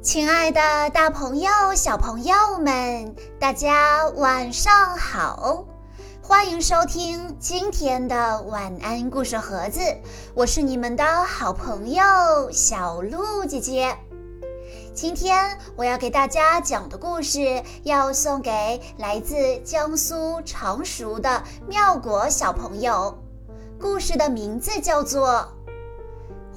[0.00, 0.60] 亲爱的，
[0.90, 5.64] 大朋友、小朋友们，大家晚上好！
[6.22, 9.80] 欢迎收听今天的晚安故事盒子，
[10.34, 12.02] 我是你们的好朋友
[12.52, 13.96] 小鹿姐姐。
[14.94, 23.18] 今天我要给大家讲的故事，要送给来自江苏常熟的妙果小朋友。
[23.80, 25.28] 故事的名字叫做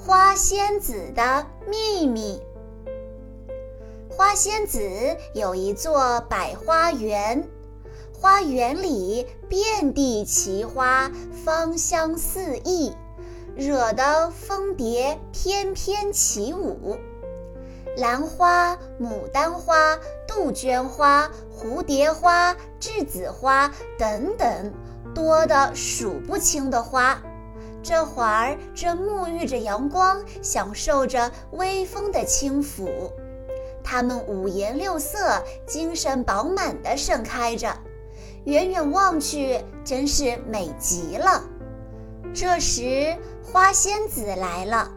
[0.00, 2.40] 花仙子的秘密》。
[4.14, 4.78] 花仙子
[5.32, 7.48] 有一座百花园，
[8.12, 11.10] 花园里遍地奇花，
[11.44, 12.94] 芳香四溢，
[13.56, 16.98] 惹得蜂蝶翩翩起舞。
[17.96, 19.98] 兰花、牡丹花、
[20.28, 24.72] 杜鹃花、蝴蝶花、栀子花等等，
[25.14, 27.18] 多得数不清的花，
[27.82, 33.10] 这会儿正沐浴着阳光，享受着微风的轻抚。
[33.84, 37.76] 它们五颜六色、精神饱满地盛开着，
[38.44, 41.42] 远远望去真是美极了。
[42.34, 44.90] 这时，花仙子来了，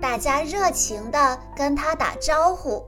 [0.00, 2.86] 大家热情地跟她打招呼。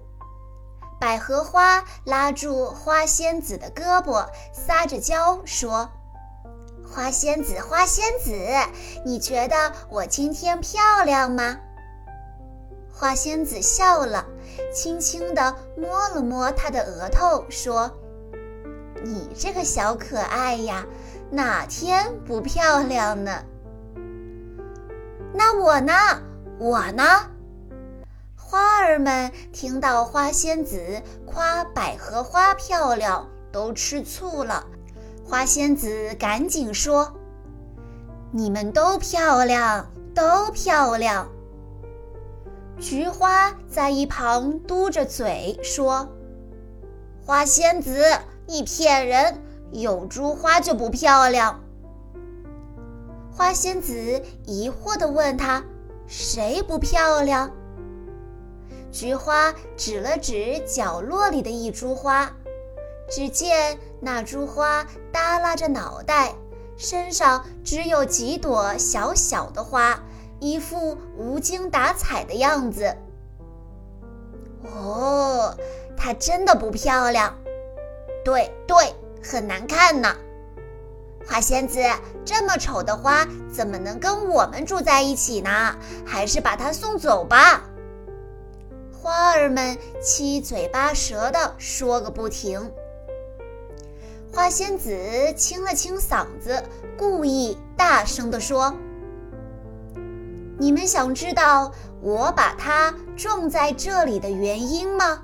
[1.01, 5.91] 百合花拉住花仙子的胳膊，撒着娇说
[6.89, 8.33] ：“花仙子，花仙子，
[9.05, 11.59] 你觉得我今天漂亮吗？”
[12.93, 14.25] 花仙子笑了，
[14.73, 17.91] 轻轻地摸了摸她的额头，说
[19.05, 20.87] ：“你这个小可爱呀，
[21.31, 23.45] 哪天不漂亮呢？
[25.33, 25.93] 那我呢？
[26.59, 27.03] 我呢？”
[28.37, 34.65] 花儿们听到花仙子夸百合花漂亮，都吃醋了。
[35.25, 37.13] 花仙子赶紧说
[38.31, 41.29] ：“你们都漂亮，都漂亮。”
[42.81, 46.09] 菊花在一旁嘟着嘴说
[47.25, 48.05] ：“花仙子，
[48.47, 49.43] 你骗人！
[49.71, 51.61] 有珠花就不漂亮。”
[53.33, 55.65] 花仙子疑惑地问他
[56.07, 57.51] ：“谁不漂亮？”
[58.93, 62.31] 菊花指了指角落里的一株花，
[63.11, 66.35] 只见那株花耷拉着脑袋，
[66.77, 70.01] 身上只有几朵小小的花。
[70.45, 72.95] 一副无精打采的样子。
[74.63, 75.57] 哦，
[75.97, 77.35] 她真的不漂亮。
[78.23, 80.15] 对对，很难看呢。
[81.27, 81.81] 花仙子，
[82.27, 85.79] 这么丑的花怎么能跟我们住在一起呢？
[86.05, 87.65] 还是把它送走吧。
[88.93, 92.71] 花儿们七嘴八舌地说个不停。
[94.31, 94.95] 花仙子
[95.35, 96.63] 清了清嗓子，
[96.99, 98.75] 故意大声地说。
[100.65, 101.71] 你们想知道
[102.01, 105.23] 我把它种在这里的原因吗？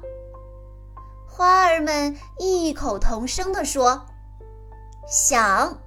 [1.26, 4.04] 花儿们异口同声地说
[5.08, 5.78] ：“想。”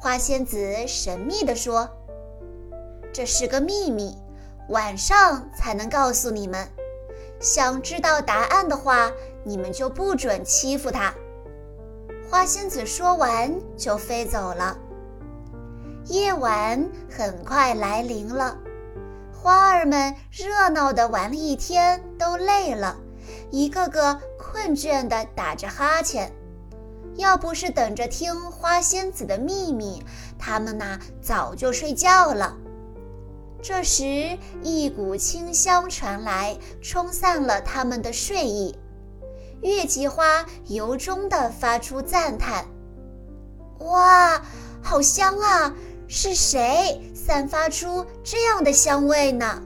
[0.00, 1.86] 花仙子神秘地说
[3.12, 4.16] ：“这是个秘密，
[4.70, 6.66] 晚上才能告诉你们。
[7.40, 9.10] 想知道答案的话，
[9.44, 11.12] 你们就不准欺负它。”
[12.30, 14.78] 花仙子说完就飞走了。
[16.10, 18.58] 夜晚很快来临了，
[19.32, 22.96] 花儿们热闹地玩了一天，都累了，
[23.52, 26.32] 一个个困倦地打着哈欠。
[27.14, 30.02] 要不是等着听花仙子的秘密，
[30.36, 32.56] 他们呐早就睡觉了。
[33.62, 38.76] 这时，一股清香传来，冲散了他们的睡意。
[39.62, 42.64] 月季花由衷地发出赞叹
[43.78, 44.42] ：“哇，
[44.82, 45.72] 好香啊！”
[46.12, 49.62] 是谁散发出这样的香味呢？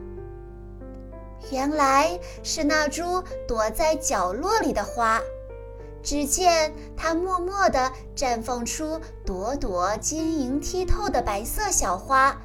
[1.51, 5.23] 原来是那株躲在角落里的花。
[6.03, 12.39] 只见它默默地绽放出朵朵晶莹剔透的白色小花，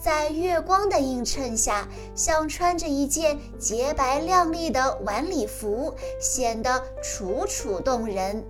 [0.00, 1.86] 在月光的映衬下，
[2.16, 8.44] 像穿着一件洁白亮丽的晚礼服，显得楚楚动人。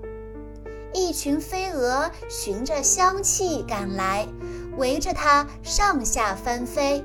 [0.95, 4.27] 一群飞蛾循着香气赶来。
[4.77, 7.05] 围着它上下翻飞，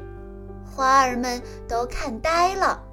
[0.75, 2.83] 花儿们都看呆了。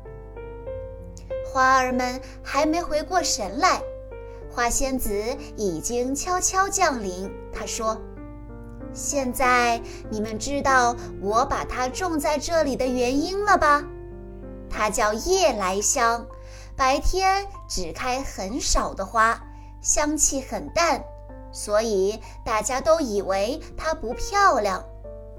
[1.46, 3.81] 花儿们还没回过神来，
[4.50, 5.11] 花仙子
[5.56, 7.32] 已经悄悄降临。
[7.52, 7.99] 她说
[8.93, 9.81] ：“现在
[10.11, 13.82] 你们知道我把它种在这里的原因了吧？
[14.69, 16.26] 它叫夜来香，
[16.76, 19.43] 白天只开很少的花，
[19.81, 21.02] 香气很淡。”
[21.56, 24.85] 所以大家都以为她不漂亮，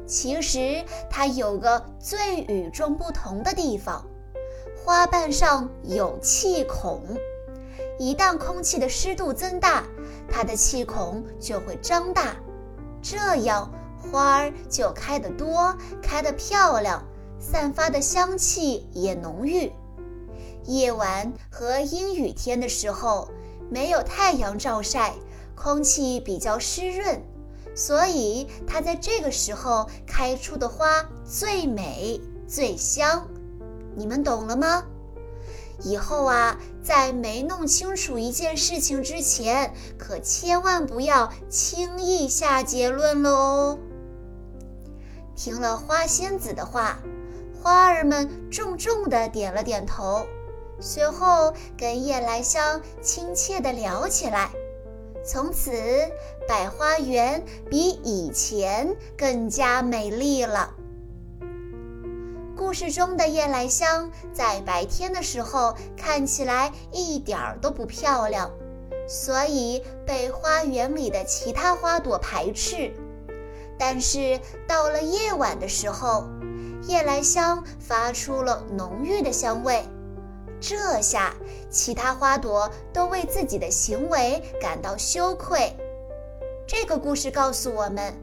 [0.07, 4.03] 其实她有个最与众不同的地方。
[4.83, 7.03] 花瓣上有气孔，
[7.99, 9.83] 一旦空气的湿度增大，
[10.27, 12.35] 它的气孔就会张大，
[12.99, 17.03] 这样花儿就开得多，开得漂亮，
[17.39, 19.71] 散发的香气也浓郁。
[20.63, 23.29] 夜晚和阴雨天的时候，
[23.69, 25.13] 没有太阳照晒，
[25.57, 27.19] 空气比较湿润，
[27.75, 33.27] 所以它在这个时候开出的花最美最香。
[33.95, 34.85] 你们懂了吗？
[35.83, 43.79] 以后啊，在没弄清楚一件事情之前，可千万不要轻易下结论了哦。
[45.35, 46.99] 听了花仙子的话，
[47.61, 50.25] 花儿们重重地点了点头。
[50.79, 54.51] 随后，跟夜来香亲切地聊起来。
[55.27, 55.73] 从此，
[56.47, 60.73] 百花园比以前更加美丽了。
[62.55, 68.49] 故事中的夜来香在白天的时候看起来一点儿都不漂亮，
[69.05, 72.93] 所以被花园里的其他花朵排斥。
[73.77, 76.23] 但是到了夜晚的时候，
[76.87, 79.83] 夜来香发出了浓郁的香味。
[80.59, 81.35] 这下，
[81.69, 85.75] 其他花朵都为自己的行为感到羞愧。
[86.65, 88.13] 这个故事告诉我们，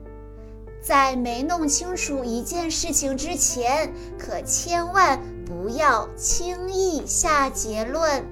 [0.82, 8.24] 在没弄清楚一件事情之前，可千万不要轻易下结论。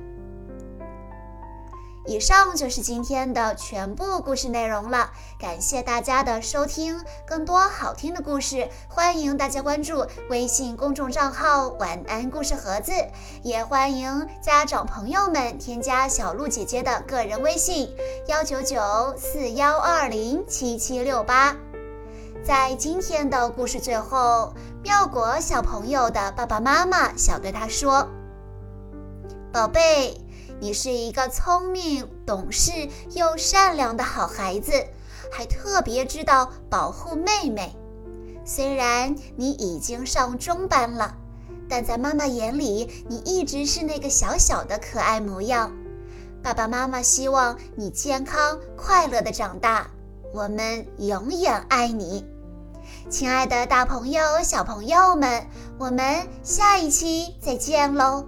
[2.05, 7.01] 以上就是今天的全部故事内容了，感谢大家的收听。
[7.25, 12.93] 更多好听的故事，欢迎大家关注微信公众账号“晚安故事盒子”，
[13.43, 17.95] 也欢迎家长朋友们添加小鹿姐姐的个人微信：
[18.27, 21.57] 幺九九四幺二零七七六八。
[22.45, 24.53] 在今天的故事最后，
[24.83, 28.09] 妙果小朋友的爸爸妈妈想对他说
[29.53, 30.21] ：“宝贝。”
[30.61, 32.71] 你是一个聪明、懂事
[33.11, 34.73] 又善良的好孩子，
[35.33, 37.75] 还特别知道保护妹妹。
[38.45, 41.17] 虽然你已经上中班了，
[41.69, 45.73] 但在妈妈眼里，你一直是那个小小的可爱模样。
[46.43, 49.89] 爸爸妈妈希望你健康快乐的长大，
[50.35, 52.27] 我们永远爱你，
[53.09, 55.47] 亲爱的大朋友、小朋友们。
[55.79, 58.25] 我们下一期再见喽！